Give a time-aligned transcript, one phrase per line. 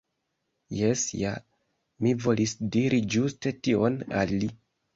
[0.77, 1.33] Jes ja,
[2.07, 4.53] mi volis diri ĝuste tion al li.